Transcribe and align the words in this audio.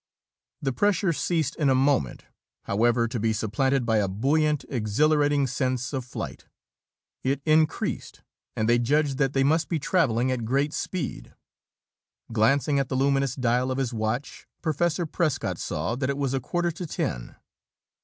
The 0.63 0.73
pressure 0.73 1.13
ceased 1.13 1.55
in 1.57 1.69
a 1.69 1.75
moment, 1.75 2.25
however, 2.63 3.07
to 3.07 3.19
be 3.19 3.33
supplanted 3.33 3.85
by 3.85 3.97
a 3.97 4.07
buoyant, 4.07 4.65
exhilarating 4.67 5.45
sense 5.45 5.93
of 5.93 6.03
flight. 6.03 6.45
It 7.23 7.39
increased, 7.45 8.23
and 8.55 8.67
they 8.67 8.79
judged 8.79 9.19
they 9.19 9.43
must 9.43 9.69
be 9.69 9.77
traveling 9.77 10.31
at 10.31 10.43
great 10.43 10.73
speed. 10.73 11.35
Glancing 12.33 12.79
at 12.79 12.89
the 12.89 12.95
luminous 12.95 13.35
dial 13.35 13.69
of 13.69 13.77
his 13.77 13.93
watch, 13.93 14.47
Professor 14.63 15.05
Prescott 15.05 15.59
saw 15.59 15.95
that 15.95 16.09
it 16.09 16.17
was 16.17 16.33
a 16.33 16.39
quarter 16.39 16.71
to 16.71 16.87
ten. 16.87 17.35